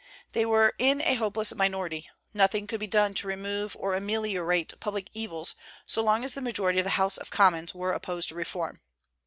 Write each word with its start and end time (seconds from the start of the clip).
They 0.31 0.47
were 0.47 0.73
in 0.79 0.99
a 0.99 1.13
hopeless 1.13 1.53
minority; 1.53 2.09
nothing 2.33 2.65
could 2.65 2.79
be 2.79 2.87
done 2.87 3.13
to 3.13 3.27
remove 3.27 3.75
or 3.79 3.93
ameliorate 3.93 4.73
public 4.79 5.11
evils 5.13 5.55
so 5.85 6.01
long 6.01 6.23
as 6.23 6.33
the 6.33 6.41
majority 6.41 6.79
of 6.79 6.85
the 6.85 6.97
House 6.99 7.17
of 7.19 7.29
Commons 7.29 7.75
were 7.75 7.93
opposed 7.93 8.27
to 8.29 8.33
reform. 8.35 8.81